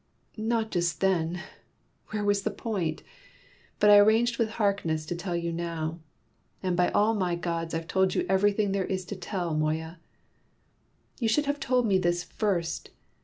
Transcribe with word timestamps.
"Not 0.35 0.71
just 0.71 0.99
then. 0.99 1.43
Where 2.07 2.23
was 2.23 2.41
the 2.41 2.49
point? 2.49 3.03
But 3.79 3.91
I 3.91 3.99
arranged 3.99 4.39
with 4.39 4.49
Harkness 4.57 5.05
to 5.05 5.15
tell 5.15 5.35
you 5.35 5.51
now. 5.53 5.99
And 6.63 6.75
by 6.75 6.89
all 6.89 7.13
my 7.13 7.35
gods 7.35 7.75
I've 7.75 7.87
told 7.87 8.15
you 8.15 8.25
everything 8.27 8.71
there 8.71 8.85
is 8.85 9.05
to 9.05 9.15
tell, 9.15 9.53
Moya!" 9.53 9.99
"You 11.19 11.27
should 11.27 11.45
have 11.45 11.59
told 11.59 11.85
me 11.85 11.99
this 11.99 12.23
first. 12.23 12.89